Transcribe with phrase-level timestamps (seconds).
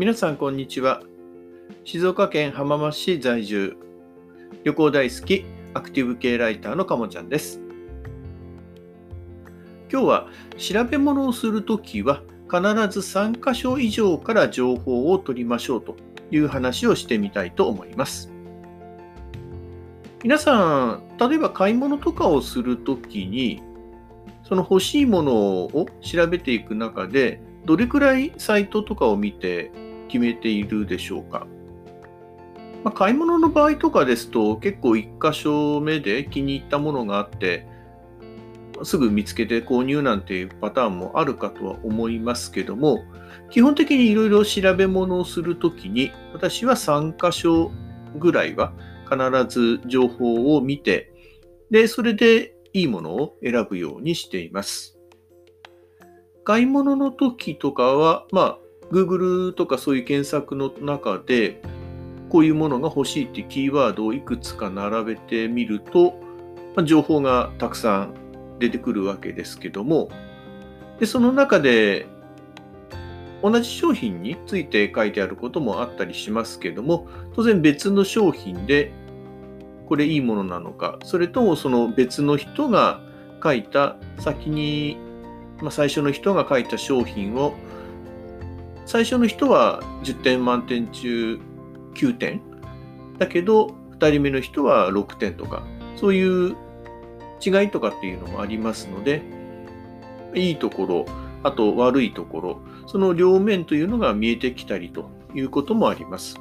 [0.00, 1.02] 皆さんこんにちは。
[1.84, 3.76] 静岡県浜松市在住。
[4.64, 5.44] 旅行大好き
[5.74, 7.60] アクティブ系ライターのかもちゃんです。
[9.92, 15.96] 今日は調べ物をするときは必ず3箇所以上から情報を取りましょうと
[16.30, 18.32] いう話をしてみたいと思います。
[20.22, 23.62] 皆さん例えば買い物とかをするときに
[24.44, 29.70] その欲しいものを調べていく中でどれくらいサイトとかを見て
[30.10, 31.46] 決めているでしょうか。
[32.82, 37.66] まあ、買い物の場合とかですと結構1箇所目で気に入ったものがあって
[38.84, 43.04] すぐ見つけて購入なんていうパターンもあるかとは思いますけども
[43.50, 47.70] 基本的にいろいろ調べ物をするときに私は3箇所
[48.18, 48.72] ぐらいは
[49.10, 49.18] 必
[49.54, 51.12] ず情報を見て
[51.70, 54.96] でそれでいいものを選ぶようにしています。
[56.44, 58.58] 買い物の時とかは、まあ、
[58.90, 61.62] Google とかそういう検索の中で、
[62.28, 66.14] こういうものが欲しいってキーワードをいくつか並べてみると、
[66.76, 68.14] ま、情報がたくさん
[68.58, 70.08] 出てくるわけですけども、
[70.98, 72.06] でその中で
[73.42, 78.92] 同じ商品について書いてあることもあったりしますけども、当然別の商品で
[79.86, 83.00] これいいものなのか、それともその別の人が
[83.42, 84.98] 書いた先に、
[85.60, 87.54] まあ、最初の人が書いた商品を
[88.90, 91.38] 最初の人は10点満点中
[91.94, 92.42] 9点
[93.18, 93.68] だけど
[94.00, 96.56] 2人目の人は6点とかそういう
[97.40, 99.22] 違いとかっていうのもありますので
[100.34, 101.06] いいところ
[101.44, 106.40] あと悪いところその両面というのが見えてきたりということもあります。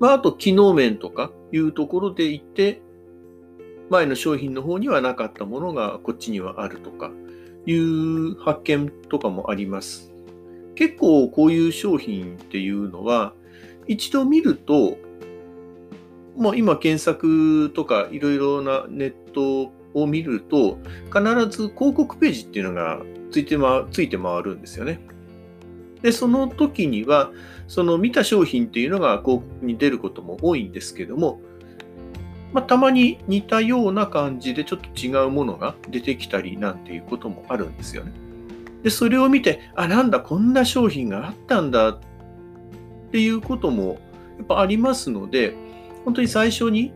[0.00, 2.82] まあ、あと機能面とかいうところで言って
[3.88, 7.10] 前の商品の方にはなかったものがこっちにはあるとか
[7.64, 10.11] いう発見とかもあります。
[10.74, 13.34] 結構こういう商品っていうのは
[13.86, 14.96] 一度見ると、
[16.36, 20.78] まあ、今検索とかいろいろなネットを見ると
[21.12, 25.00] 必ず広告ページっていうのがついて,、ま、ついて回るんですよね。
[26.02, 27.30] で、その時には
[27.68, 31.40] その見た商品っていうのが広告に出ることも多いんですけども、
[32.52, 38.12] まあ、たまに似たような感じでちょっと違うものが出てきたりなんていうこともあるんですよね。
[38.82, 42.00] で、それを見て、あ、なんだ、こんな商品があったんだっ
[43.10, 43.98] ていうことも
[44.38, 45.54] やっぱありますので、
[46.04, 46.92] 本当に最初に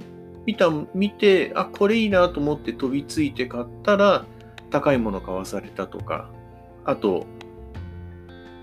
[0.46, 4.24] 見た、見て、あ、これいいなと思って飛びついて買ったら、
[4.70, 6.30] 高いもの買わされたとか、
[6.84, 7.26] あと、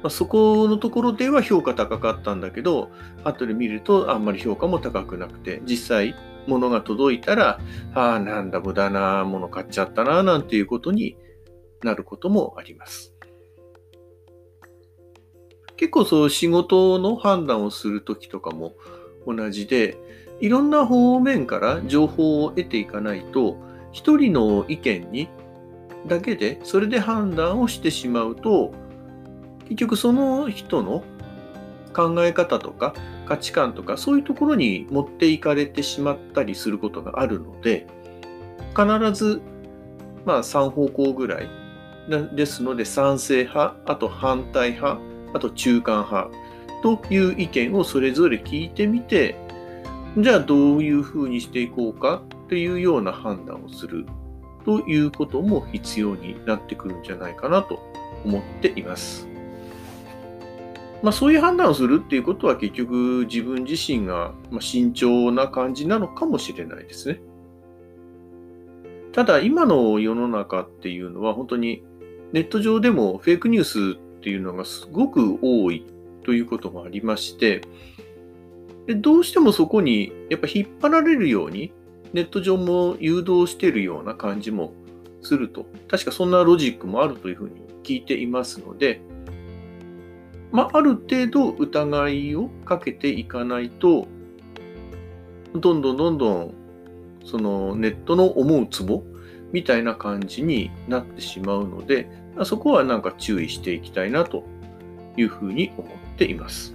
[0.01, 2.89] まあ、そこのところでは評価高かったんだけど、
[3.23, 7.59] 後で見るとあんまり評価も高くなくて、実際物が届いたら、
[7.94, 11.16] ああ、なんだ、無駄なもの買っちゃったな、なんていうことに
[11.83, 13.12] なることもあります。
[15.78, 18.75] 結構そう仕事の判断をするときとかも
[19.25, 19.97] 同じで、
[20.39, 23.57] いろんな方面から情報を得ていかないと、
[23.91, 25.29] 一人の意見に
[26.07, 28.73] だけでそれで判断をしてしまうと、
[29.66, 31.03] 結局その人の
[31.94, 32.94] 考え方とか
[33.25, 37.88] 価値観とかそういうところに持っていかれてしまったりすることがあるので、
[38.75, 39.41] 必ず
[40.25, 41.50] まあ3方向ぐらい
[42.35, 45.00] ですので賛成派、あと反対派、
[45.33, 46.31] あと中間派
[46.81, 49.35] という意見をそれぞれ聞いてみて、
[50.17, 54.05] じゃあどういうふうにしていこうかというような判断をする
[54.66, 57.79] ということも必要になってくるんじゃないかなと
[58.23, 59.27] 思っています。
[61.01, 67.21] まあ、そういう判断をするっていうことは結局自分自身が慎重な感じなのかもしれないですね。
[69.11, 71.83] ただ今の世の中っていうのは本当に
[72.31, 75.85] ネット上でもフェイクニュースっていうのがすごく多い
[76.23, 77.59] ということもありまして
[78.88, 81.73] でどうしてもそこにやっぱ引っ張られるように
[82.13, 84.71] ネット上も誘導しているような感じも
[85.21, 85.65] すると。
[85.89, 89.01] 確かそんなロジックもあるというふうに聞いていますので、
[90.53, 94.07] まあ、ある程度疑いをかけていかないと
[95.53, 96.53] どんどんどんどん
[97.25, 99.03] そのネットの思うツボ
[99.53, 102.09] みたいな感じになってしまうので
[102.44, 104.44] そこはなんか注意していきたいなと
[105.15, 106.73] いうふうに思っています。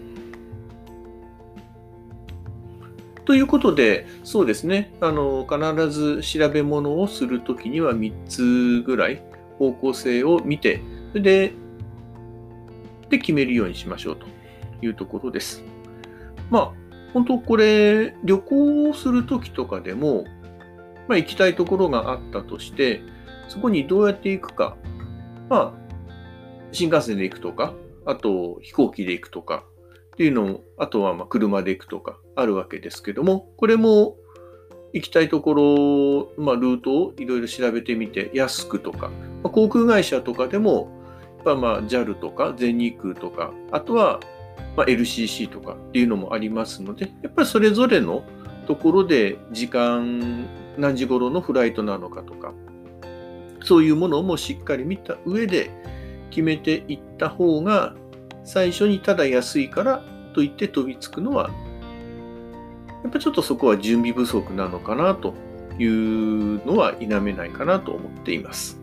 [3.24, 9.20] ということで、そうですね、あの必ず調べ物をするときには3つぐらい
[9.58, 11.52] 方向性を見て、それで
[13.10, 14.26] で決めるようにしましょうと
[14.80, 15.62] いうところです。
[16.50, 16.72] まあ、
[17.12, 20.24] 本当これ、旅行をするときとかでも、
[21.08, 23.02] まあ、行きたいところがあったとして、
[23.48, 24.76] そこにどうやって行くか。
[25.48, 25.94] まあ、
[26.72, 27.72] 新幹線で行くとか、
[28.04, 29.64] あと飛行機で行くとか
[30.12, 34.16] っていうのも、あとはま車で行くとかあるわけですけども、これも
[34.92, 35.54] 行きたいとこ
[36.36, 39.08] ろ、まあ、ルートをいろいろ調べてみて、安くとか、
[39.42, 40.90] まあ、航空会社とかでも、
[41.38, 44.20] やっぱまあ JAL とか全日空とか、あとは
[44.76, 48.24] ま LCC とかっていうのもありますので、やっぱりそれぞれの
[48.66, 50.46] ところで時間、
[50.78, 52.54] 何時頃のフライトなのかとか、
[53.62, 55.70] そういうものもしっかり見た上で
[56.30, 57.94] 決めていった方が、
[58.44, 60.02] 最初にただ安いから
[60.32, 61.50] と言って飛びつくのは
[63.02, 65.34] やっぱちょっとそこは準備不足なのかなと
[65.78, 68.80] いうのは否めないかなと思っています。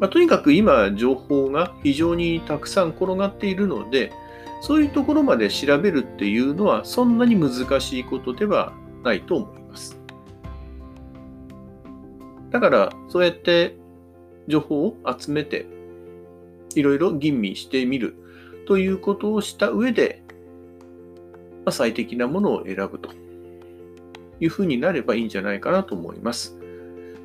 [0.00, 4.12] まあ、とにかく今、情報が非常にたくさん転がっているので、
[4.60, 8.72] そういうところまで調べるっていうのはそんなに難しいことでは
[9.02, 9.63] ないと思います。
[12.54, 13.74] だから、そうやって
[14.46, 15.66] 情報を集めて、
[16.76, 18.14] いろいろ吟味してみる
[18.68, 20.22] ということをした上で、
[21.64, 23.10] まあ、最適なものを選ぶと
[24.38, 26.56] いうふうになればいいんじゃないかなと思います。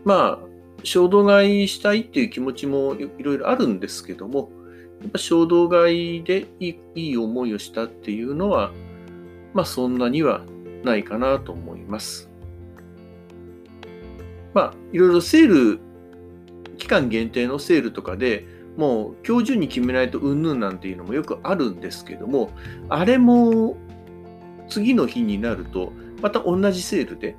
[0.03, 0.47] まあ、
[0.83, 4.49] 衝動買いしたいっていう気持ちもいろいろあるんですけども、
[5.03, 8.71] やっぱ衝動買いでいいいい思いをしたっていうのは、
[9.53, 10.41] まあそんなには
[10.83, 12.28] ないかなと思います。
[14.53, 15.79] まあ、いろいろセール、
[16.77, 18.45] 期間限定のセールとかで
[18.77, 22.51] もう今日中に決めないとうんぬんなんていうのもよくあるんですけども、
[22.87, 23.75] あれも
[24.69, 25.91] 次の日になると、
[26.21, 27.35] また同じセールで、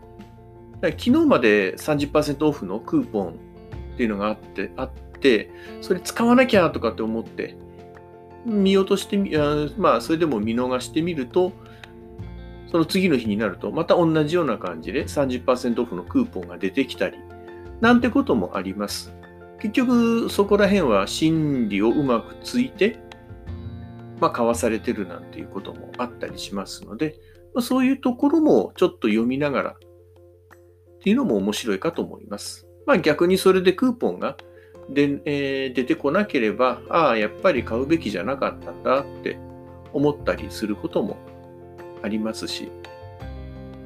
[0.82, 7.56] 昨日まで30%オフのクーポンっていうのがあって、あって、それ使わなきゃとかって思って、
[8.44, 9.32] 見落としてみ、
[9.78, 11.52] まあ、それでも見逃してみると、
[12.70, 17.18] その次の日になると、また同じような感じで30%オフのクーポンが出てきたり、
[17.80, 19.12] なんてこともあります。
[19.58, 22.98] 結局、そこら辺は心理をうまくついて、
[24.20, 27.16] まあ、交わされてるなんていうこともあったりしますので、
[27.54, 29.78] まあ、そういうところもちょっと読みながらっ
[31.02, 32.68] ていうのも面白いかと思います。
[32.86, 34.36] まあ、逆にそれでクーポンが
[34.90, 39.38] で、えー、出てこなければ、ああ、やっぱり買うべきじゃなかったんだって
[39.92, 41.16] 思ったりすることも
[42.02, 42.70] ありますし、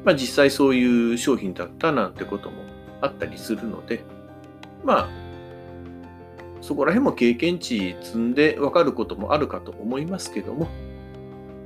[0.05, 2.63] まあ、実際そういう商品だったなんてことも
[3.01, 4.05] あったりするので、
[4.85, 5.25] まあ、
[6.61, 10.69] そこら辺も経験値積んで分かることもあるかと思いますけども、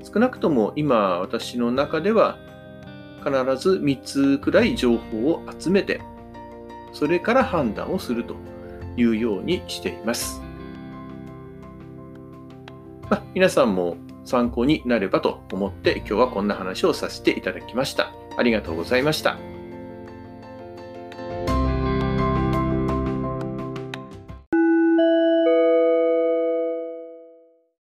[0.02, 2.38] 少なくとも今私の中では
[3.18, 6.00] 必ず3つくらい情報を集めて、
[6.92, 8.34] それから判断をすると
[8.96, 10.40] いうようにしています。
[13.10, 13.96] まあ、皆さんも
[14.28, 18.12] 参考になればと思って今日はこんな話をさせていただきました。
[18.36, 19.47] ありがとうございました。